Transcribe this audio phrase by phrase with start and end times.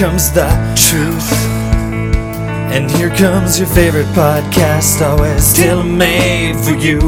[0.00, 1.32] here comes the truth.
[2.72, 6.98] And here comes your favorite podcast, always tailor made for you.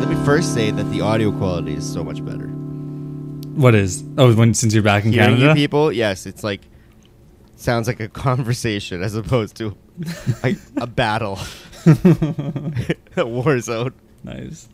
[0.00, 2.46] Let me first say that the audio quality is so much better.
[3.54, 4.04] What is?
[4.16, 5.48] Oh, when since you're back in Hearing Canada.
[5.50, 6.62] you people, yes, it's like
[7.56, 9.76] sounds like a conversation as opposed to
[10.44, 11.38] a, a battle,
[13.16, 13.94] a war zone.
[14.24, 14.68] Nice.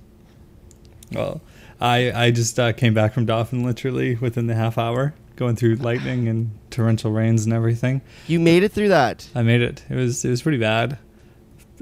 [1.12, 1.40] Well,
[1.80, 5.76] I I just uh, came back from Dauphin literally within the half hour, going through
[5.76, 8.02] lightning and torrential rains and everything.
[8.26, 9.28] You made it through that.
[9.34, 9.84] I made it.
[9.90, 10.98] It was it was pretty bad.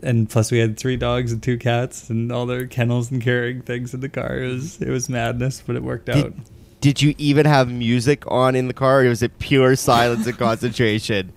[0.03, 3.63] And plus, we had three dogs and two cats, and all their kennels and carrying
[3.63, 4.39] things in the car.
[4.39, 6.17] It was it was madness, but it worked out.
[6.17, 6.35] Did,
[6.81, 10.37] did you even have music on in the car, or was it pure silence and
[10.39, 11.33] concentration?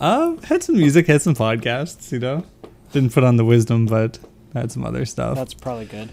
[0.00, 2.10] Uh, had some music, had some podcasts.
[2.12, 2.46] You know,
[2.92, 4.18] didn't put on the wisdom, but
[4.54, 5.36] had some other stuff.
[5.36, 6.08] That's probably good.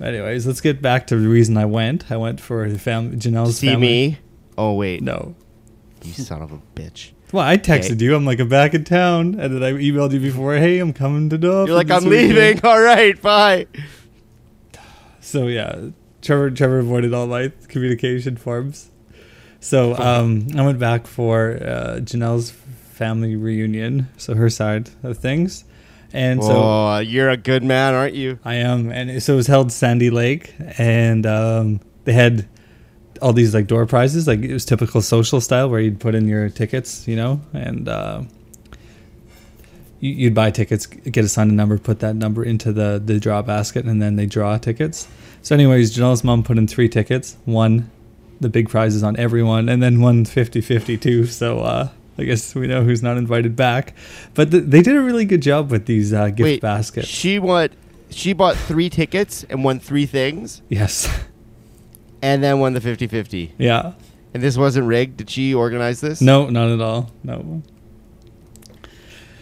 [0.00, 2.10] Anyways, let's get back to the reason I went.
[2.10, 3.86] I went for the fam- Janelle's See family.
[3.86, 4.18] me?
[4.58, 5.34] Oh wait, No.
[6.04, 7.12] you son of a bitch!
[7.32, 8.04] Well, I texted Okay.
[8.06, 8.14] you.
[8.16, 10.56] I'm like, I'm back in town, and then I emailed you before.
[10.56, 11.66] Hey, I'm coming to Dublin.
[11.68, 12.60] You're like, I'm weekend." leaving.
[12.64, 13.66] All right, bye.
[15.20, 15.88] So yeah,
[16.22, 18.90] Trevor Trevor avoided all my communication forms.
[19.60, 25.64] So um, I went back for uh, Janelle's family reunion, so her side of things,
[26.12, 28.38] and so oh, you're a good man, aren't you?
[28.44, 32.48] I am, and so it was held Sandy Lake, and um, they had
[33.20, 36.28] all these like door prizes, like it was typical social style where you'd put in
[36.28, 38.22] your tickets, you know, and uh,
[40.00, 43.42] you, you'd buy tickets, get assigned a number, put that number into the the draw
[43.42, 45.08] basket, and then they draw tickets.
[45.42, 47.90] So, anyways, Janelle's mom put in three tickets, one
[48.40, 51.26] the big prizes on everyone, and then one 50-50 too.
[51.26, 51.60] So.
[51.60, 51.88] uh
[52.20, 53.94] I guess we know who's not invited back,
[54.34, 57.06] but th- they did a really good job with these uh, gift Wait, baskets.
[57.06, 57.68] she won.
[58.10, 61.08] She bought three tickets and won three things, Yes,
[62.22, 63.52] and then won the 50-50.
[63.58, 63.92] yeah.
[64.34, 65.16] And this wasn't rigged.
[65.16, 66.20] Did she organize this?
[66.20, 67.10] No, not at all.
[67.24, 67.62] No.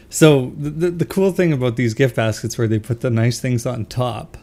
[0.09, 3.41] So the, the the cool thing about these gift baskets where they put the nice
[3.41, 4.37] things on top,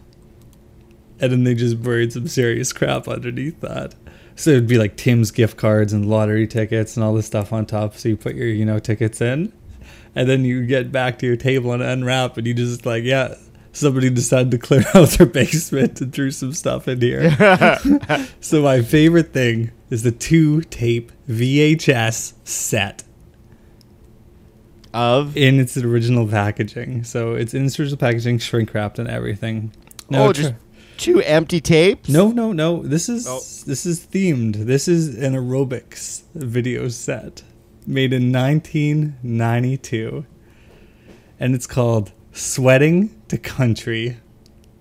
[1.20, 3.96] and then they just buried some serious crap underneath that.
[4.36, 7.66] So it'd be like Tim's gift cards and lottery tickets and all this stuff on
[7.66, 7.96] top.
[7.96, 9.54] So you put your you know tickets in,
[10.14, 13.36] and then you get back to your table and unwrap, and you just like yeah.
[13.76, 17.32] Somebody decided to clear out their basement and threw some stuff in here.
[18.40, 23.04] so my favorite thing is the two tape VHS set
[24.94, 27.04] Of in its original packaging.
[27.04, 29.72] So it's in its original packaging, shrink wrapped and everything.
[30.14, 30.54] oh, tr- just
[30.98, 32.10] two empty tapes.
[32.10, 32.84] no, no, no.
[32.84, 33.40] This is Oh.
[33.66, 34.66] this is themed.
[34.68, 37.42] This is an aerobics video set
[37.88, 40.26] made in 1992,
[41.40, 44.18] and it's called "Sweating to Country,"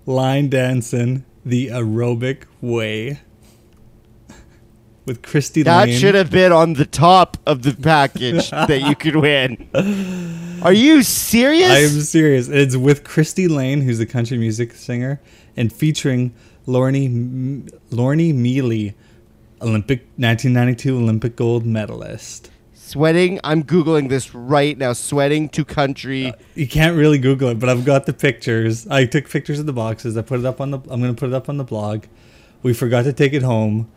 [0.05, 3.19] line dancing the aerobic way.
[5.05, 5.99] With Christy Lane That Lane.
[5.99, 9.67] should have been on the top of the package that you could win.
[10.61, 11.69] Are you serious?
[11.69, 12.47] I am serious.
[12.47, 15.19] It's with Christy Lane, who's a country music singer,
[15.57, 16.33] and featuring
[16.65, 18.93] Lorne Lorne Mealy,
[19.61, 22.49] Olympic 1992 Olympic gold medalist.
[22.93, 23.39] Sweating.
[23.43, 24.93] I'm googling this right now.
[24.93, 26.27] Sweating to country.
[26.27, 28.85] Uh, you can't really Google it, but I've got the pictures.
[28.85, 30.15] I took pictures of the boxes.
[30.15, 30.77] I put it up on the.
[30.77, 32.03] I'm gonna put it up on the blog.
[32.61, 33.89] We forgot to take it home,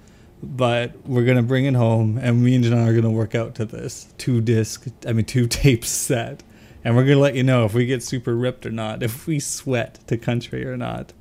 [0.42, 3.66] but we're gonna bring it home, and me and Janelle are gonna work out to
[3.66, 4.86] this two disc.
[5.06, 6.42] I mean, two tape set,
[6.82, 9.40] and we're gonna let you know if we get super ripped or not, if we
[9.40, 11.12] sweat to country or not.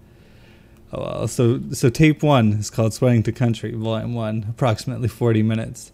[0.93, 1.27] Oh well.
[1.27, 5.91] So so tape one is called "Sweating to Country," volume one, approximately 40 minutes.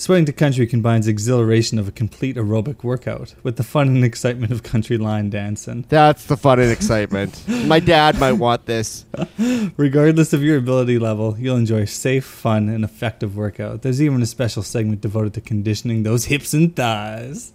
[0.00, 4.52] Sweating to Country combines exhilaration of a complete aerobic workout with the fun and excitement
[4.52, 5.84] of country line dancing.
[5.88, 7.42] That's the fun and excitement.
[7.48, 9.06] My dad might want this.
[9.76, 13.82] Regardless of your ability level, you'll enjoy safe, fun, and effective workout.
[13.82, 17.52] There's even a special segment devoted to conditioning those hips and thighs.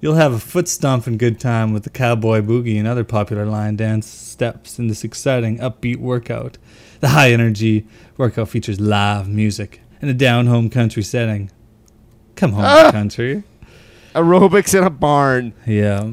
[0.00, 3.46] You'll have a foot stomp and good time with the cowboy boogie and other popular
[3.46, 6.56] line dance steps in this exciting, upbeat workout.
[7.00, 7.84] The high energy
[8.16, 11.50] workout features live music in a down home country setting.
[12.34, 12.90] Come home, Ah!
[12.92, 13.44] country.
[14.14, 15.52] Aerobics in a barn.
[15.66, 16.12] Yeah.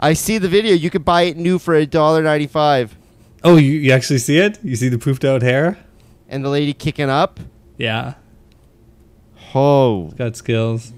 [0.00, 0.74] I see the video.
[0.74, 2.96] You could buy it new for a dollar ninety-five.
[3.44, 4.58] Oh, you, you actually see it?
[4.62, 5.78] You see the poofed out hair?
[6.28, 7.40] And the lady kicking up.
[7.76, 8.14] Yeah.
[9.54, 10.92] Oh, got skills.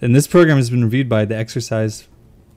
[0.00, 2.06] And this program has been reviewed by the exercise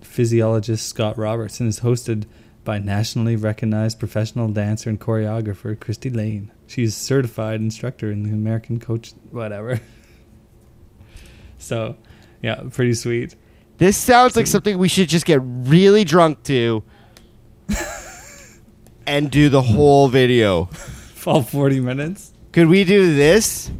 [0.01, 2.25] physiologist Scott Roberts and is hosted
[2.63, 6.51] by nationally recognized professional dancer and choreographer Christy Lane.
[6.67, 9.79] She's certified instructor in the American Coach whatever.
[11.57, 11.97] so,
[12.41, 13.35] yeah, pretty sweet.
[13.77, 16.83] this sounds like something we should just get really drunk to.
[19.05, 20.69] and do the whole video.
[21.25, 22.33] All 40 minutes.
[22.51, 23.71] Could we do this?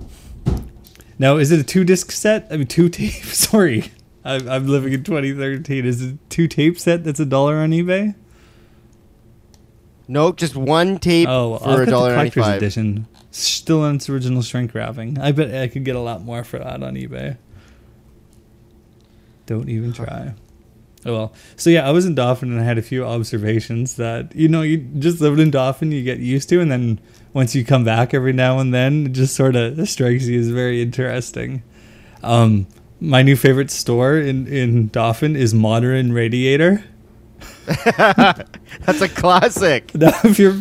[1.19, 2.47] Now, is it a two disc set?
[2.49, 3.11] I mean, two tape.
[3.25, 3.91] Sorry,
[4.23, 5.85] I'm, I'm living in 2013.
[5.85, 8.15] Is it a two tape set that's a dollar on eBay?
[10.11, 12.57] Nope, just one tape Oh, for a dollar the collector's ninety-five.
[12.57, 13.07] edition.
[13.31, 15.17] Still on its original shrink wrapping.
[15.17, 17.37] I bet I could get a lot more for that on eBay.
[19.45, 20.33] Don't even try.
[21.05, 21.33] Oh well.
[21.55, 24.61] So yeah, I was in Dauphin and I had a few observations that you know
[24.61, 26.99] you just living in Dauphin you get used to, and then
[27.33, 30.49] once you come back every now and then, it just sort of strikes you as
[30.49, 31.63] very interesting.
[32.21, 32.67] Um,
[32.99, 36.83] my new favorite store in in Dauphin is Modern Radiator.
[37.97, 39.91] That's a classic.
[40.01, 40.59] Now, if you're,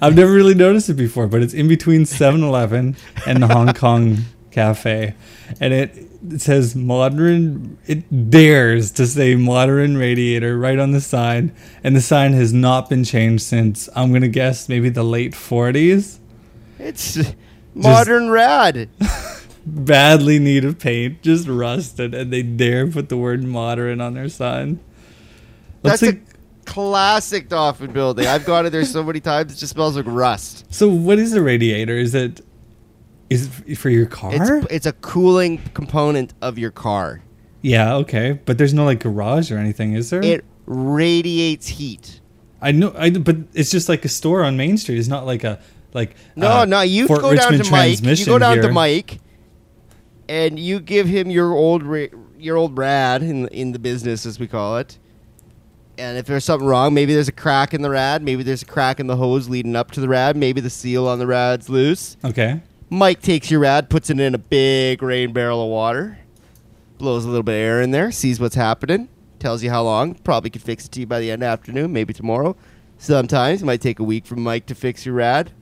[0.00, 4.18] I've never really noticed it before, but it's in between 7-Eleven and the Hong Kong
[4.50, 5.14] Cafe,
[5.60, 5.96] and it,
[6.28, 7.78] it says modern.
[7.86, 11.54] It dares to say modern radiator right on the sign,
[11.84, 16.18] and the sign has not been changed since I'm gonna guess maybe the late 40s.
[16.78, 17.18] It's
[17.74, 18.88] modern rad.
[19.66, 24.28] Badly need of paint, just rusted, and they dare put the word modern on their
[24.28, 24.80] sign.
[25.82, 26.30] Let's That's think- a
[26.70, 28.26] classic Dauphin building.
[28.26, 29.52] I've gone in there so many times.
[29.52, 30.72] It just smells like rust.
[30.72, 30.88] so.
[30.88, 31.96] What is a radiator?
[31.96, 32.40] Is it?
[33.28, 34.30] Is it for your car?
[34.32, 37.22] It's it's a cooling component of your car.
[37.62, 40.22] Yeah, okay, but there's no like garage or anything, is there?
[40.24, 42.20] It radiates heat.
[42.62, 44.98] I know, I but it's just like a store on Main Street.
[44.98, 45.60] It's not like a
[45.92, 46.14] like.
[46.36, 48.18] No, uh, no, you Fort go down Richmond to Mike.
[48.18, 48.62] You go down here.
[48.62, 49.18] to Mike,
[50.28, 54.38] and you give him your old ra- your old rad in in the business, as
[54.38, 54.98] we call it.
[56.00, 58.66] And if there's something wrong, maybe there's a crack in the rad, maybe there's a
[58.66, 61.68] crack in the hose leading up to the rad, maybe the seal on the rad's
[61.68, 62.16] loose.
[62.24, 62.62] Okay.
[62.88, 66.18] Mike takes your rad, puts it in a big rain barrel of water,
[66.96, 70.14] blows a little bit of air in there, sees what's happening, tells you how long.
[70.14, 72.56] Probably could fix it to you by the end of the afternoon, maybe tomorrow.
[72.96, 75.52] Sometimes it might take a week for Mike to fix your rad.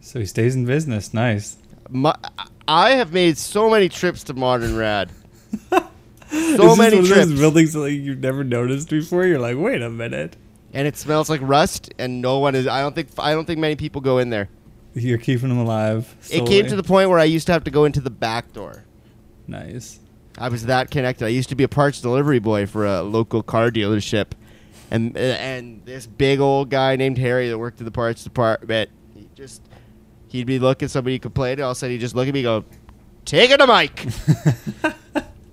[0.00, 1.12] So he stays in business.
[1.12, 1.56] Nice.
[1.90, 2.14] My,
[2.68, 5.10] I have made so many trips to Modern Rad.
[6.32, 7.32] Is so this many trips.
[7.32, 9.24] buildings that like, you've never noticed before.
[9.26, 10.36] You're like, wait a minute.
[10.72, 13.58] and it smells like rust and no one is I don't think I don't think
[13.60, 14.48] many people go in there.
[14.94, 16.14] You're keeping them alive.
[16.30, 18.52] It came to the point where I used to have to go into the back
[18.52, 18.84] door.
[19.46, 20.00] nice.
[20.38, 21.24] I was that connected.
[21.24, 24.32] I used to be a parts delivery boy for a local car dealership,
[24.90, 29.30] and and this big old guy named Harry that worked in the parts department, he
[29.34, 29.62] just
[30.28, 31.60] he'd be looking somebody complained.
[31.60, 32.64] All of a sudden he'd just look at me, and go,
[33.24, 34.04] "Take it to Mike,"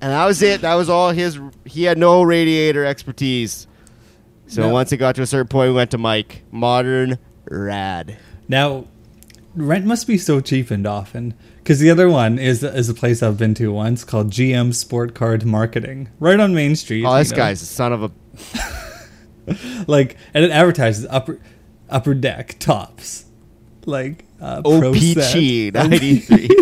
[0.03, 0.61] and that was it.
[0.61, 1.39] That was all his.
[1.63, 3.67] He had no radiator expertise.
[4.47, 4.69] So No.
[4.69, 6.43] once it got to a certain point, we went to Mike.
[6.51, 7.17] Modern
[7.49, 8.17] rad.
[8.49, 8.85] Now,
[9.55, 13.23] rent must be so cheap in Dauphin because the other one is is a place
[13.23, 17.05] I've been to once called GM Sport Card Marketing, right on Main Street.
[17.05, 17.37] Oh, this know.
[17.37, 18.11] guy's a son of a.
[19.87, 21.39] like, and it advertises upper
[21.89, 23.25] upper deck tops,
[23.85, 25.73] like uh, Set.
[25.73, 26.49] 93.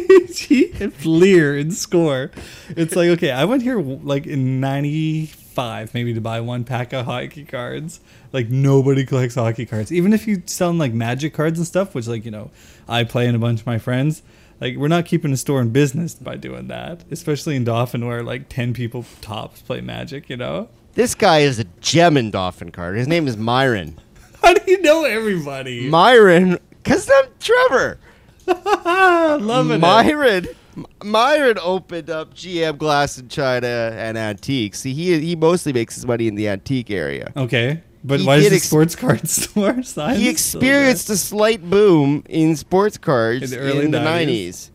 [0.80, 2.32] And Fleer and Score.
[2.70, 7.06] It's like okay, I went here like in '95 maybe to buy one pack of
[7.06, 8.00] hockey cards.
[8.34, 11.94] Like nobody collects hockey cards, even if you sell them like Magic cards and stuff,
[11.94, 12.50] which like you know
[12.88, 14.24] I play and a bunch of my friends.
[14.60, 18.24] Like we're not keeping a store in business by doing that, especially in Dauphin where
[18.24, 20.30] like ten people Topps play Magic.
[20.30, 20.70] You know.
[20.94, 22.98] This guy is a gem in Dauphin card.
[22.98, 24.00] His name is Myron.
[24.42, 25.88] How do you know everybody?
[25.88, 28.00] Myron, because I'm Trevor.
[28.48, 29.80] Loving it.
[29.80, 30.48] Myron.
[30.78, 34.80] M- Myron opened up GM Glass in China and antiques.
[34.80, 37.32] See, he he mostly makes his money in the antique area.
[37.36, 40.18] Okay, but He why is the ex- sports card store sign?
[40.18, 44.48] He experienced a slight boom in sports cards In in the the, early 90s.
[44.50, 44.70] 90s.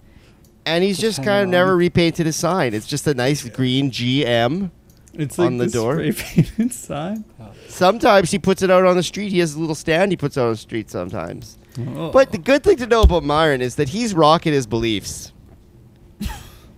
[0.67, 2.75] And he's just kind of never repainted his sign.
[2.75, 4.71] It's just a nice green GM.
[5.15, 5.95] It's like on the the door?
[5.95, 6.13] spray
[6.45, 7.25] painted sign.
[7.69, 9.31] Sometimes he puts it out on the street.
[9.31, 11.57] He has a little stand he puts out on the street sometimes.
[11.79, 12.11] Oh.
[12.11, 15.33] But the good thing to know about Myron is that he's rocking his beliefs.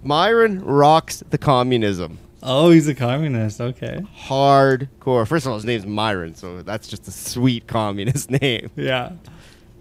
[0.02, 2.18] Myron rocks the communism.
[2.42, 3.60] oh, he's a communist.
[3.60, 5.26] Okay, Hardcore.
[5.26, 8.70] First of all, his name's Myron, so that's just a sweet communist name.
[8.76, 9.12] yeah.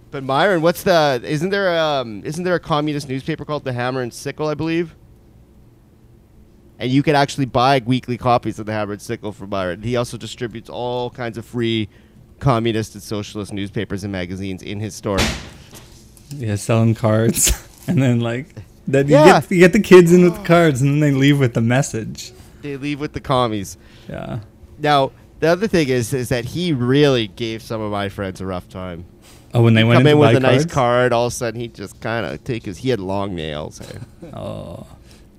[0.10, 1.22] But Myron, what's the?
[1.24, 2.22] Isn't there um?
[2.24, 4.48] Isn't there a communist newspaper called the Hammer and Sickle?
[4.48, 4.96] I believe.
[6.80, 9.82] And you can actually buy weekly copies of the Hammer and Sickle from Myron.
[9.82, 11.90] He also distributes all kinds of free
[12.40, 15.20] communist and socialist newspapers and magazines in his store.
[16.30, 17.52] Yeah, selling cards,
[17.88, 18.48] and then like
[18.88, 21.40] then you get you get the kids in with the cards, and then they leave
[21.40, 22.32] with the message.
[22.62, 23.78] They leave with the commies.
[24.10, 24.40] Yeah.
[24.80, 28.46] Now, the other thing is, is that he really gave some of my friends a
[28.46, 29.06] rough time.
[29.54, 31.68] Oh, when they went Come in with a nice card, all of a sudden he
[31.68, 32.78] just kind of take his.
[32.78, 33.82] He had long nails?
[34.34, 34.86] Oh,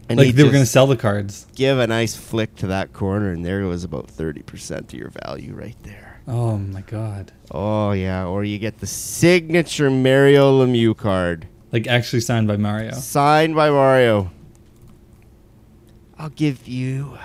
[0.08, 1.46] and like they were gonna sell the cards.
[1.54, 5.10] give a nice flick to that corner, and there was about thirty percent of your
[5.26, 6.07] value right there.
[6.30, 7.32] Oh my god!
[7.50, 12.92] Oh yeah, or you get the signature Mario Lemieux card, Like actually signed by Mario.
[12.92, 14.30] signed by Mario.
[16.18, 17.16] I'll give you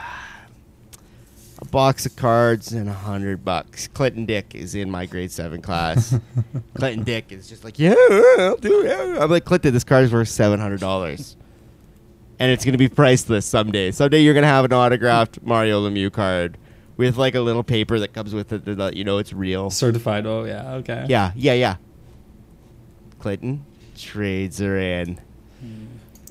[1.59, 3.87] a box of cards and a hundred bucks.
[3.89, 6.15] Clinton Dick is in my grade seven class.
[6.75, 7.95] Clinton Dick is just like, yeah,
[8.37, 9.19] I'll do it.
[9.21, 11.35] I'm like, Clinton, this card is worth seven hundred dollars,
[12.39, 13.91] and it's gonna be priceless someday.
[13.91, 16.57] Someday you're gonna have an autographed Mario Lemieux card
[16.97, 19.69] with like a little paper that comes with it that let you know it's real.
[19.69, 20.25] Certified.
[20.25, 20.73] Oh yeah.
[20.75, 21.05] Okay.
[21.09, 21.75] Yeah, yeah, yeah.
[23.19, 23.65] Clinton
[23.97, 25.19] trades are in.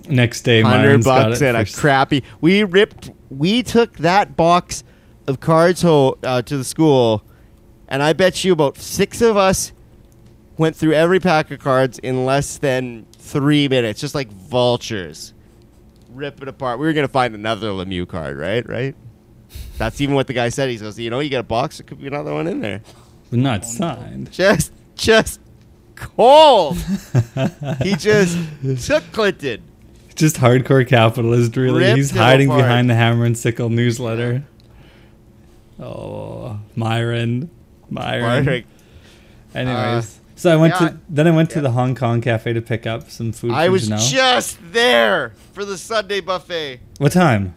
[0.09, 2.25] Next day, Hundred bucks it and a crappy.
[2.41, 3.11] We ripped.
[3.31, 4.83] We took that box
[5.29, 7.23] of cards ho- uh, to the school,
[7.89, 9.73] and I bet you about six of us
[10.59, 15.33] went through every pack of cards in less than three minutes, just like vultures.
[16.11, 16.79] Rip it apart.
[16.81, 18.69] We were gonna find another Lemieux card, right?
[18.69, 18.97] Right.
[19.79, 20.71] That's even what the guy said.
[20.71, 22.83] He goes, you know, you get a box, there could be another one in there.
[23.31, 24.31] but not signed.
[24.33, 25.41] Just, just
[25.97, 26.77] cold.
[27.83, 28.37] he just
[28.87, 29.63] took Clinton.
[30.15, 31.81] Just hardcore capitalist, really.
[31.85, 32.63] Ripped He's hiding apart.
[32.63, 34.45] behind the Hammer and Sickle newsletter.
[35.81, 37.51] Oh, Myron,
[37.91, 38.65] Myron.
[39.55, 42.53] Anyways, so I went Uh, yeah, to then I went to the Hong Kong cafe
[42.53, 43.53] to pick up some food.
[43.53, 44.11] I was Janelle.
[44.11, 46.81] just there for the Sunday buffet.
[46.99, 47.55] what time?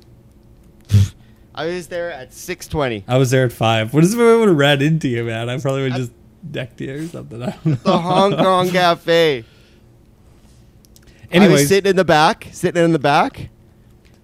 [1.55, 3.05] I was there at six twenty.
[3.07, 3.93] I was there at five.
[3.93, 5.50] What is if I would have ran into you, man?
[5.50, 6.13] I probably would have just
[6.51, 7.41] decked you or something.
[7.41, 7.75] I don't know.
[7.75, 9.45] The Hong Kong cafe.
[11.31, 11.51] Anyway.
[11.51, 13.50] I was sitting in the back, sitting in the back.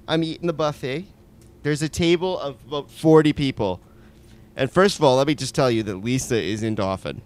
[0.07, 1.05] I'm eating the buffet.
[1.63, 3.79] There's a table of about 40 people.
[4.55, 7.21] And first of all, let me just tell you that Lisa is in Dauphin.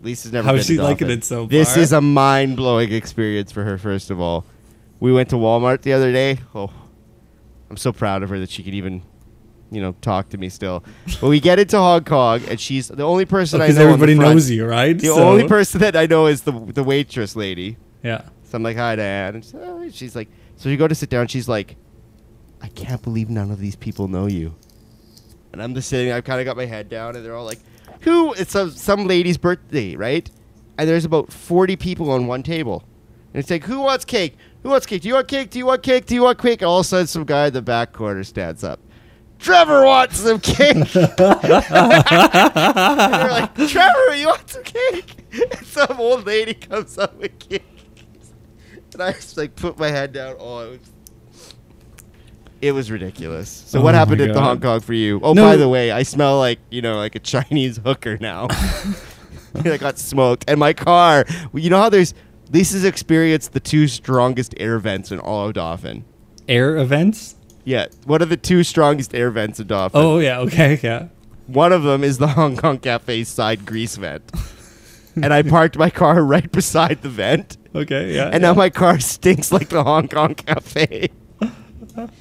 [0.00, 3.76] Lisa's never How's been she liking it so This is a mind-blowing experience for her
[3.76, 4.46] first of all.
[4.98, 6.38] We went to Walmart the other day.
[6.54, 6.70] Oh,
[7.70, 9.02] I'm so proud of her that she could even
[9.70, 10.82] you know, talk to me still.
[11.20, 13.86] But we get into Hong Kong, and she's the only person oh, I because know.
[13.86, 14.34] everybody front.
[14.34, 14.98] knows you, right?
[14.98, 17.76] The So- only person that I know is the the waitress lady.
[18.02, 18.22] Yeah.
[18.42, 19.36] So I'm like, hi, Diane.
[19.36, 21.28] And she's, "Oh," she's like, so you go to sit down.
[21.28, 21.76] She's like,
[22.60, 24.56] I can't believe none of these people know you.
[25.52, 26.12] And I'm just sitting.
[26.12, 27.60] I've kind of got my head down, and they're all like,
[28.00, 28.32] who?
[28.34, 30.28] It's some some lady's birthday, right?
[30.78, 32.82] And there's about 40 people on one table.
[33.32, 34.36] And it's like, who wants cake?
[34.62, 35.02] Who wants cake?
[35.02, 35.50] Do you want cake?
[35.50, 36.06] Do you want cake?
[36.06, 36.60] Do you want cake?
[36.62, 38.78] And all of a sudden, some guy in the back corner stands up.
[39.38, 40.76] Trevor wants some cake.
[40.92, 41.16] they're
[43.30, 45.16] like, Trevor, you want some cake?
[45.32, 47.64] And some old lady comes up with cake.
[48.92, 50.36] And I just like put my head down.
[50.38, 50.90] Oh, it was,
[52.60, 53.48] it was ridiculous.
[53.48, 55.20] So Oh what happened at the Hong Kong for you?
[55.22, 55.42] Oh, No.
[55.44, 58.48] by the way, I smell like you know like a Chinese hooker now.
[59.64, 61.24] I got smoked, and my car.
[61.54, 62.12] You know how there's
[62.50, 66.04] Lisa's experienced the two strongest air vents in all of Dauphin.
[66.48, 67.36] Air events?
[67.64, 70.00] Yeah, what are the two strongest air vents in Dauphin?
[70.00, 70.40] Oh, yeah.
[70.40, 70.80] Okay.
[70.82, 71.08] Yeah.
[71.46, 74.30] One of them is the Hong Kong Cafe side grease vent.
[75.16, 77.56] and I parked my car right beside the vent.
[77.74, 78.14] Okay.
[78.14, 78.30] Yeah.
[78.32, 81.10] And now my car stinks like the Hong Kong Cafe.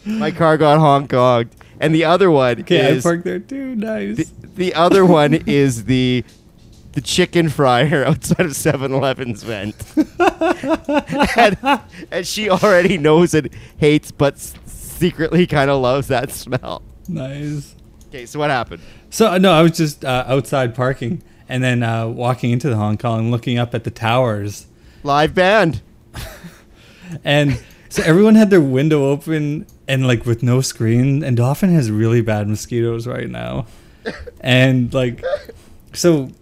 [0.05, 1.49] my car got Hong Konged.
[1.79, 3.73] And the other one Okay, I is parked there too.
[3.75, 4.17] Nice.
[4.17, 6.25] the, the other one is the
[6.93, 9.75] the chicken fryer outside of 7-Eleven's vent.
[11.37, 11.81] and,
[12.11, 16.81] and she already knows and hates but s- secretly kind of loves that smell.
[17.07, 17.75] nice.
[18.07, 18.81] Okay, so what happened?
[19.11, 22.97] So no, I was just uh, outside parking and then uh, walking into the Hong
[22.97, 24.65] Kong, looking up at the towers,
[25.03, 25.81] Live band.
[27.23, 31.23] and so everyone had their window open and like with no screen.
[31.23, 33.67] And Dauphin has really bad mosquitoes right now,
[34.41, 35.23] and like,
[35.93, 36.33] so it-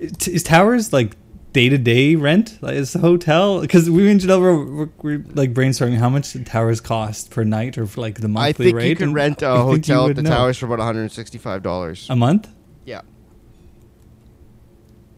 [0.00, 1.12] is towers like
[1.52, 2.58] day to day rent?
[2.62, 6.42] Like, is the hotel because we mentioned over we're, we're like brainstorming how much the
[6.44, 8.88] towers cost per night or for like the monthly I think rate.
[8.88, 10.30] you can rent a I hotel at the know.
[10.30, 12.10] towers for about $165.
[12.10, 12.48] a month.
[12.84, 13.02] yeah.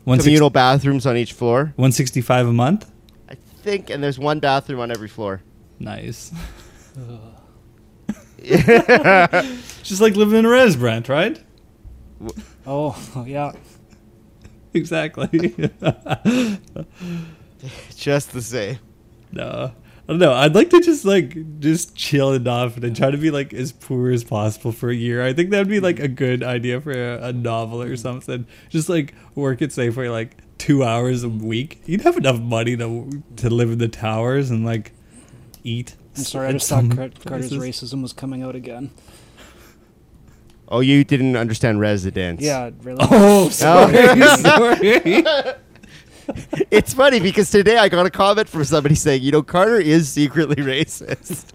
[0.04, 1.72] One Communal bathrooms on each floor.
[1.76, 2.90] One sixty five a month.
[3.28, 5.42] I think, and there's one bathroom on every floor.
[5.78, 6.32] Nice.
[8.42, 11.40] Just like living in a res, Brent, right?
[12.66, 13.52] Oh, yeah.
[14.74, 15.28] Exactly.
[17.94, 18.78] Just the same.
[19.30, 20.32] no, I don't know.
[20.32, 23.70] I'd like to just like just chill it off and try to be like as
[23.70, 25.24] poor as possible for a year.
[25.24, 28.46] I think that'd be like a good idea for a, a novel or something.
[28.68, 31.82] Just like work it say for like two hours a week.
[31.86, 34.92] You'd have enough money to to live in the towers and like
[35.62, 35.94] eat.
[36.16, 36.90] I'm sorry, I just thought
[37.24, 38.90] Carter's racism was coming out again.
[40.72, 42.40] Oh, you didn't understand residence.
[42.40, 42.98] Yeah, really.
[43.10, 44.36] Oh, sorry, oh.
[44.36, 45.54] sorry.
[46.70, 50.08] It's funny because today I got a comment from somebody saying, you know, Carter is
[50.08, 51.52] secretly racist.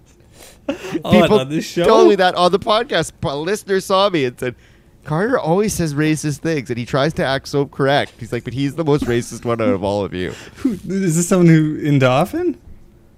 [1.03, 1.85] Oh, and on this show.
[1.85, 3.13] told me that on the podcast.
[3.23, 4.55] A listener saw me and said,
[5.03, 8.13] Carter always says racist things, and he tries to act so correct.
[8.19, 10.31] He's like, but he's the most racist one out of all of you.
[10.57, 12.59] Who, is this someone who in Dauphin?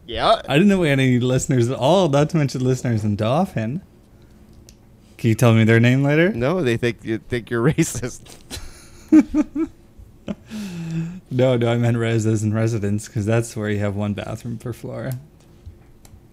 [0.07, 0.41] Yeah.
[0.47, 2.07] I didn't know we had any listeners at all.
[2.07, 3.81] Not to mention listeners in Dauphin.
[5.19, 6.29] Can you tell me their name later?
[6.29, 8.37] No, they think you think you're racist.
[11.29, 14.71] No, no, I meant residents and residents because that's where you have one bathroom per
[14.71, 15.11] floor.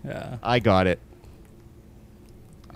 [0.05, 0.39] Yeah.
[0.41, 1.01] I got it.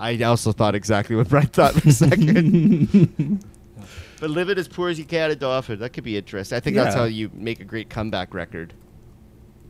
[0.00, 3.44] I also thought exactly what Brett thought for a second.
[4.20, 5.78] but live it as poor as you can at Dauphin.
[5.78, 6.56] That could be interesting.
[6.56, 8.74] I think that's how you make a great comeback record.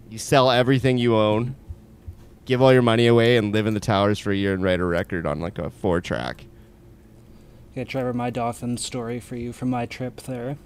[0.08, 1.54] You sell everything you own,
[2.50, 4.80] give all your money away, and live in the towers for a year and write
[4.80, 6.44] a record on like a four track.
[7.76, 10.58] Yeah, Trevor, my Dauphin story for you from my trip there.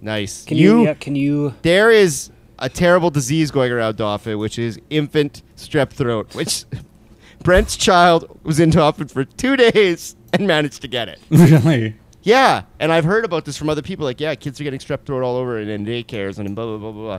[0.00, 0.46] Nice.
[0.46, 4.80] Can you, yeah, can you there is a terrible disease going around Dauphin, which is
[4.88, 6.64] infant strep throat, which
[7.42, 11.20] Brent's child was in Dauphin for two days and managed to get it.
[11.30, 11.96] really?
[12.22, 14.06] Yeah, and I've heard about this from other people.
[14.06, 16.78] Like, yeah, kids are getting strep throat all over and in daycares and blah blah
[16.78, 17.02] blah blah.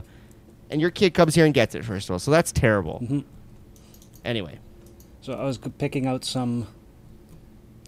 [0.70, 3.00] And your kid comes here and gets it first of all, so that's terrible.
[3.04, 3.24] Mhm.
[4.24, 4.58] Anyway,
[5.20, 6.68] So I was picking out some,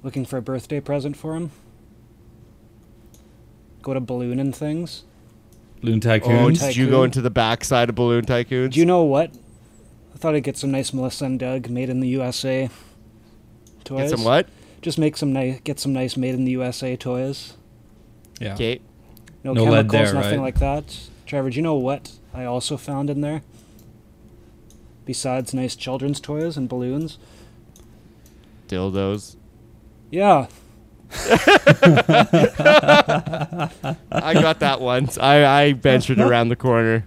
[0.03, 1.51] looking for a birthday present for him.
[3.83, 5.05] Go to balloon and things.
[5.83, 6.61] Loon oh, Tycoons?
[6.61, 8.73] did you go into the backside of Balloon Tycoons?
[8.73, 9.31] Do you know what?
[10.15, 12.71] I thought I'd get some nice Melissa and Doug made in the USA
[13.85, 14.11] toys.
[14.11, 14.49] Get some what?
[14.81, 17.55] Just make some nice, get some nice made in the USA toys.
[18.41, 18.55] yeah.
[18.55, 18.81] Okay.
[19.43, 20.45] No, No lead chemicals, there, nothing right?
[20.45, 20.99] like that.
[21.27, 23.43] Trevor, do you know what I also found in there?
[25.05, 27.19] Besides nice children's toys and balloons?
[28.69, 29.37] Dildos.
[30.11, 30.47] Yeah,
[34.11, 35.17] I got that once.
[35.19, 37.07] I, I ventured around the corner.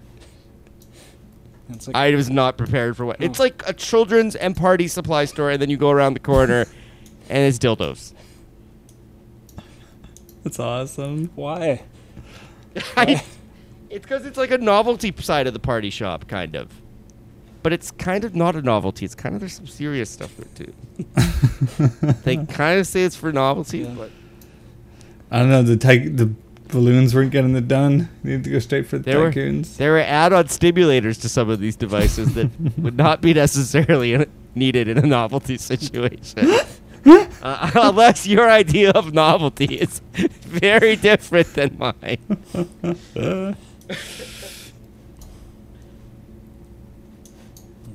[1.68, 3.20] it's like I was not prepared for what.
[3.20, 6.66] It's like a children's and party supply store, and then you go around the corner,
[7.28, 8.14] and it's dildos.
[10.42, 11.30] That's awesome.
[11.34, 11.82] why?
[12.96, 13.22] I,
[13.90, 16.72] it's because it's like a novelty side of the party shop, kind of.
[17.62, 19.04] But it's kind of not a novelty.
[19.04, 20.72] It's kind of there's some serious stuff there too.
[22.24, 23.94] they kind of say it's for novelty, Yeah.
[23.96, 24.10] but
[25.30, 25.62] I don't know.
[25.62, 26.32] The ty- the
[26.68, 28.08] balloons weren't getting it done.
[28.22, 31.50] You need to go straight for the There were- there are add-on stimulators to some
[31.50, 36.50] of these devices that would not be necessarily needed in a novelty situation.
[37.40, 40.00] Uh, unless your idea of novelty is
[40.42, 42.18] very different than mine.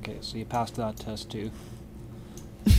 [0.04, 1.52] Okay, so you passed that test too.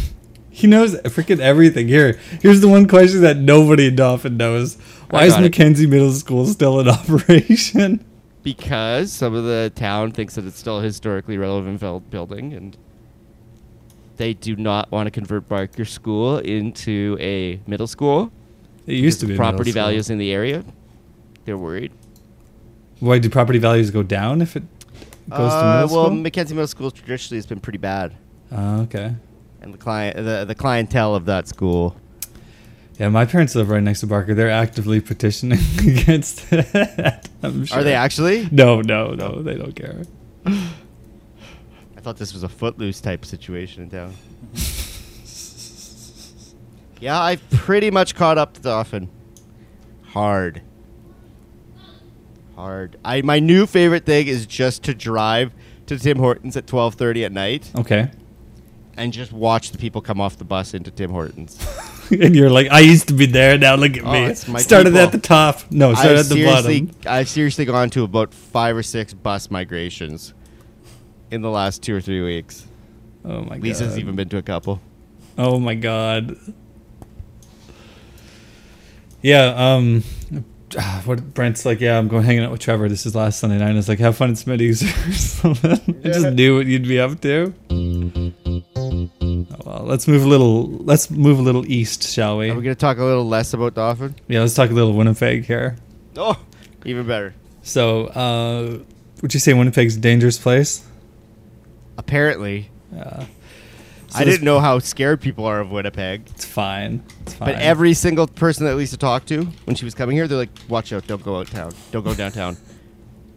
[0.51, 1.89] He knows freaking everything.
[1.89, 4.77] Here, here's the one question that nobody in Dauphin knows.
[5.11, 5.47] Why is got it.
[5.47, 8.05] Mackenzie Middle School still in operation?
[8.45, 12.77] because some of the town thinks that it's still a historically relevant building and
[14.17, 18.31] they do not want to convert Barker School into a middle school.
[18.87, 19.83] It used to be of a property school.
[19.83, 20.63] values in the area.
[21.47, 21.91] They're worried.
[23.01, 24.63] Why do property values go down if it
[25.31, 26.17] goes to Uh, middle well, school?
[26.17, 28.15] Mackenzie Middle School traditionally has been pretty bad,
[28.53, 29.15] oh, okay.
[29.61, 31.97] and the client, the, the clientele of that school.
[32.99, 34.35] Yeah, my parents live right next to Barker.
[34.35, 37.29] They're actively petitioning against it.
[37.43, 37.81] I'm sure.
[37.81, 38.49] Are they actually?
[38.53, 39.43] No, no, no.
[39.43, 40.03] They don't care.
[40.47, 44.15] I thought this was a footloose type situation in town.
[47.01, 49.11] yeah, I've pretty much caught up to Dauphin.
[50.05, 50.63] Hard.
[52.57, 52.97] Hard.
[53.05, 55.53] I my new favorite thing is just to drive
[55.87, 58.11] to Tim Hortons at twelve thirty at night Okay.
[58.97, 61.59] and just watch the people come off the bus into Tim Hortons.
[62.11, 63.59] and you're like, I used to be there.
[63.59, 64.25] Now look at Oh, me.
[64.27, 65.01] it's my Started people.
[65.01, 65.61] at the top.
[65.71, 67.01] No, started I've at the seriously, bottom.
[67.13, 70.33] I've seriously gone to about five or six bus migrations
[71.31, 72.67] in the last two or three weeks.
[73.25, 73.63] Oh my god.
[73.63, 74.81] Lisa's even been to a couple.
[75.37, 76.37] Oh my god.
[79.23, 80.05] Yeah, um
[81.05, 82.89] what Brent's like, yeah, I'm going hanging out with Trevor.
[82.89, 83.67] This is last Sunday night.
[83.69, 85.73] And I was like, have fun at Smitty's or something.
[85.73, 87.55] I just knew what you'd be up to.
[87.71, 92.51] Oh, well, let's move a little let's move a little east, shall we?
[92.51, 94.15] Are we going to talk a little less about Dauphin?
[94.29, 95.77] Yeah, let's talk a little Winnipeg here.
[96.17, 96.39] Oh,
[96.85, 97.35] even better.
[97.63, 98.79] So, uh
[99.23, 100.85] would you say Winnipeg's a dangerous place?
[101.97, 103.25] Apparently, Yeah.
[104.15, 106.23] I didn't know how scared people are of Winnipeg.
[106.31, 107.03] It's fine.
[107.23, 107.53] It's fine.
[107.53, 110.51] But every single person that Lisa talked to when she was coming here, they're like,
[110.69, 111.07] "Watch out!
[111.07, 111.73] Don't go out town.
[111.91, 112.57] Don't go downtown.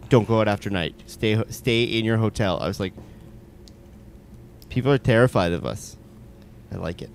[0.09, 0.95] don't go out after night.
[1.05, 2.93] Stay stay in your hotel." I was like,
[4.69, 5.97] "People are terrified of us."
[6.71, 7.09] I like it.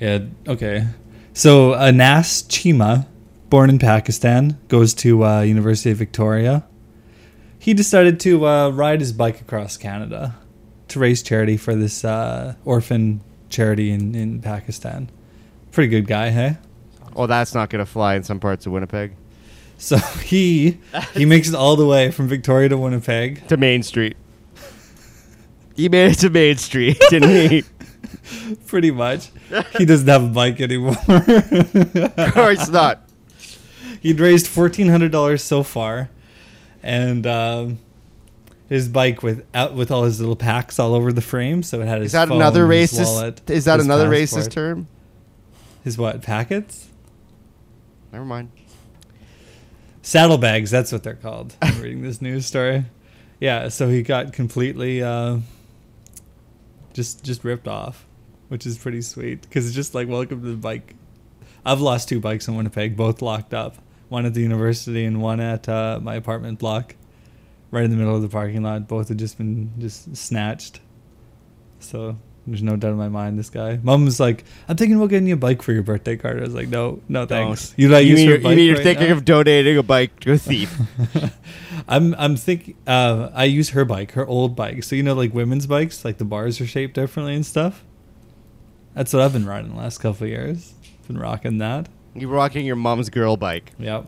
[0.00, 0.86] Yeah, okay.
[1.32, 3.06] So Anas Chima,
[3.50, 6.64] born in Pakistan, goes to uh, University of Victoria.
[7.58, 10.36] He decided to uh, ride his bike across Canada
[10.96, 15.10] to raise charity for this uh, orphan charity in, in Pakistan.
[15.70, 16.56] Pretty good guy, hey?
[17.14, 19.12] Oh, that's not gonna fly in some parts of Winnipeg.
[19.78, 20.78] So he
[21.14, 23.46] he makes it all the way from Victoria to Winnipeg.
[23.48, 24.16] To Main Street.
[25.74, 27.64] He made it to Main Street, didn't he?
[28.66, 29.30] Pretty much.
[29.76, 30.96] He doesn't have a bike anymore.
[31.06, 33.02] of course not.
[34.00, 36.08] He'd raised fourteen hundred dollars so far,
[36.82, 37.78] and um,
[38.68, 41.62] his bike with out with all his little packs all over the frame.
[41.62, 43.04] So it had his Is that phone, another his racist?
[43.04, 44.44] wallet, is that another passport.
[44.44, 44.88] racist term?
[45.84, 46.88] His what packets?
[48.12, 48.50] Never mind.
[50.02, 50.70] Saddlebags.
[50.70, 51.54] That's what they're called.
[51.62, 52.84] I'm reading this news story.
[53.40, 53.68] Yeah.
[53.68, 55.38] So he got completely uh,
[56.92, 58.06] just just ripped off,
[58.48, 60.94] which is pretty sweet because it's just like welcome to the bike.
[61.64, 63.76] I've lost two bikes in Winnipeg, both locked up.
[64.08, 66.94] One at the university and one at uh, my apartment block,
[67.76, 68.88] right in the middle of the parking lot.
[68.88, 70.80] Both had just been just snatched.
[71.78, 73.38] So there's no doubt in my mind.
[73.38, 76.16] This guy, mom was like, "I'm thinking about getting you a bike for your birthday
[76.16, 77.78] card." I was like, "No, no, thanks." Don't.
[77.78, 79.14] you her you're, you bike mean you're right thinking now?
[79.14, 80.76] of donating a bike to a thief?
[81.88, 84.82] I'm I'm thinking uh, I use her bike, her old bike.
[84.84, 87.84] So you know, like women's bikes, like the bars are shaped differently and stuff.
[88.94, 90.72] That's what I've been riding the last couple of years.
[91.06, 91.88] Been rocking that.
[92.14, 93.72] You're rocking your mom's girl bike.
[93.78, 94.06] Yep.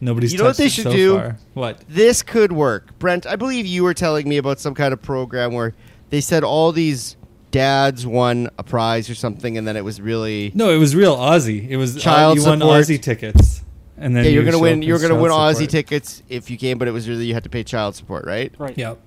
[0.00, 1.16] Nobody's You know what they should so do?
[1.16, 1.38] far.
[1.54, 1.82] What?
[1.88, 2.98] This could work.
[2.98, 5.74] Brent, I believe you were telling me about some kind of program where
[6.10, 7.16] they said all these
[7.50, 10.52] dads won a prize or something, and then it was really.
[10.54, 11.68] No, it was real Aussie.
[11.68, 12.60] It was uh, Child you won.
[12.60, 13.64] Aussie tickets,
[13.96, 14.82] and then yeah, you're you gonna win.
[14.82, 17.44] You're gonna win child Aussie tickets if you came, but it was really you had
[17.44, 18.52] to pay child support, right?
[18.58, 18.76] Right.
[18.76, 19.00] Yep.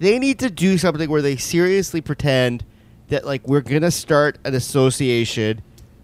[0.00, 2.64] They need to do something where they seriously pretend
[3.08, 5.62] that like we're gonna start an association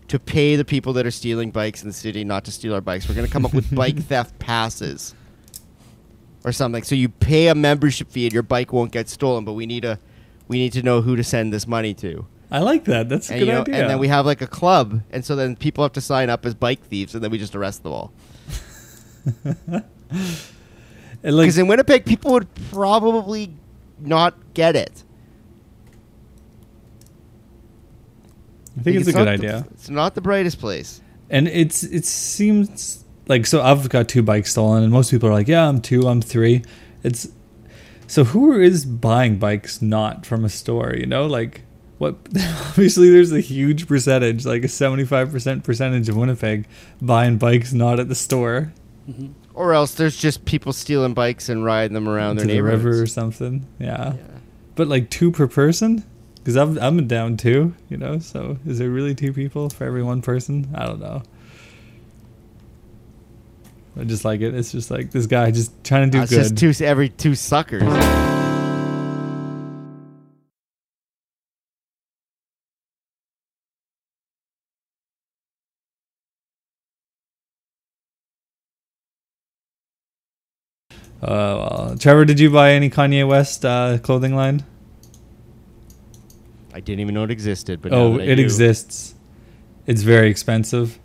[0.08, 2.80] to pay the people that are stealing bikes in the city not to steal our
[2.80, 3.08] bikes.
[3.08, 5.14] We're gonna come up with bike theft passes
[6.44, 6.82] or something.
[6.82, 9.84] So you pay a membership fee and your bike won't get stolen, but we need
[9.84, 9.98] a
[10.48, 12.26] we need to know who to send this money to.
[12.50, 13.08] I like that.
[13.08, 13.74] That's a And, good you know, idea.
[13.76, 16.44] and then we have like a club, and so then people have to sign up
[16.46, 18.12] as bike thieves, and then we just arrest them all.
[21.22, 23.54] And, like, Because in Winnipeg, people would probably
[23.98, 25.03] not get it.
[28.78, 29.66] I think it's, a not good the- idea.
[29.72, 31.00] it's not the brightest place.
[31.30, 35.32] and it's it seems like so I've got two bikes stolen, and most people are
[35.32, 36.62] like, "Yeah, I'm two, I'm three.
[37.02, 37.28] It's
[38.06, 40.94] so who is buying bikes not from a store?
[40.94, 41.62] You know, like
[41.98, 42.16] what?
[42.68, 46.66] Obviously, there's a huge percentage, like a 75 percent percentage of Winnipeg
[47.00, 48.72] buying bikes not at the store
[49.08, 49.28] mm-hmm.
[49.54, 53.00] Or else there's just people stealing bikes and riding them around to their the river
[53.00, 53.64] or something.
[53.78, 54.22] Yeah, Yeah.
[54.74, 56.04] but like two per person.
[56.44, 58.18] Because I'm I'm down two, you know.
[58.18, 60.68] So is there really two people for every one person?
[60.74, 61.22] I don't know.
[63.98, 64.54] I just like it.
[64.54, 66.56] It's just like this guy just trying to do Uh, it's good.
[66.56, 67.82] just two every two suckers.
[81.22, 81.26] Uh,
[81.56, 84.62] well, Trevor, did you buy any Kanye West uh, clothing line?
[86.74, 89.14] I didn't even know it existed, but oh, that it do- exists.
[89.86, 90.98] It's very expensive.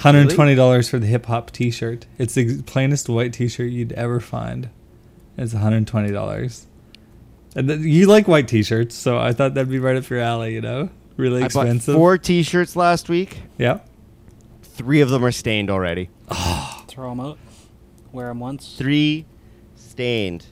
[0.00, 2.06] Hundred and twenty dollars for the hip hop T-shirt.
[2.18, 4.68] It's the plainest white T-shirt you'd ever find.
[5.38, 6.66] It's one hundred and twenty dollars.
[7.56, 10.52] And th- you like white T-shirts, so I thought that'd be right up your alley.
[10.54, 11.94] You know, really I bought expensive.
[11.94, 13.42] four T-shirts last week.
[13.56, 13.78] Yeah.
[14.62, 16.10] Three of them are stained already.
[16.28, 16.84] Ah.
[16.88, 17.38] Throw them out.
[18.12, 18.74] Wear them once.
[18.76, 19.24] Three
[19.76, 20.46] stained.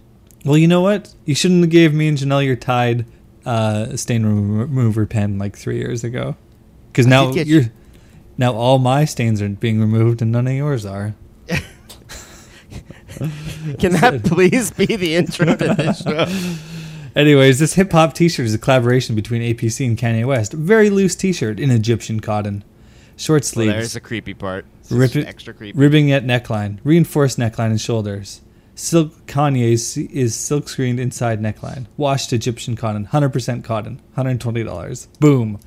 [0.44, 1.14] Well, you know what?
[1.24, 3.04] You shouldn't have gave me and Janelle your Tide
[3.44, 6.36] uh, stain remover pen like three years ago.
[6.90, 7.70] Because now you're you-
[8.38, 11.14] now all my stains are being removed and none of yours are.
[13.78, 16.26] Can that please be the intro to this show?
[17.14, 20.52] Anyways, this hip hop T-shirt is a collaboration between APC and Kanye West.
[20.54, 22.64] Very loose T-shirt in Egyptian cotton,
[23.16, 24.64] short Well, sleeves, there's the creepy part.
[24.80, 25.78] It's Rip just it- extra creepy.
[25.78, 28.40] ribbing at neckline, reinforced neckline and shoulders.
[28.74, 31.86] Silk Kanye's is silk screened inside neckline.
[31.96, 35.08] Washed Egyptian cotton, 100% cotton, $120.
[35.20, 35.60] Boom.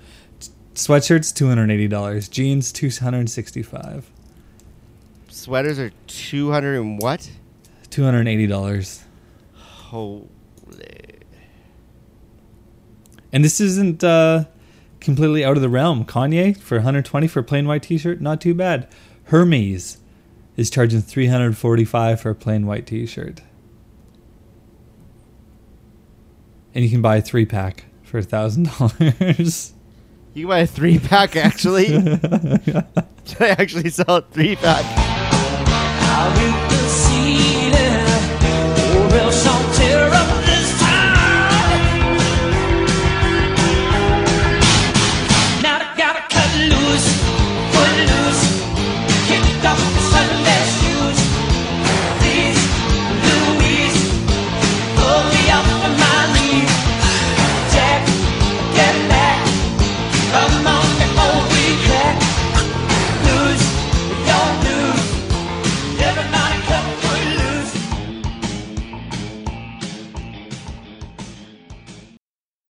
[0.73, 2.29] Sweatshirts, $280.
[2.29, 4.11] Jeans, 265
[5.29, 7.29] Sweaters are two hundred and what?
[7.89, 9.03] $280.
[9.53, 10.27] Holy.
[13.33, 14.45] And this isn't uh,
[15.01, 16.05] completely out of the realm.
[16.05, 18.87] Kanye for 120 for a plain white T-shirt, not too bad.
[19.25, 19.97] Hermes
[20.57, 23.41] is charging 345 for a plain white T-shirt,
[26.73, 29.73] and you can buy a three pack for a thousand dollars.
[30.33, 31.85] You can buy a three pack actually.
[31.87, 32.19] Can
[33.39, 34.83] I actually sell a three pack?
[34.85, 36.64] How you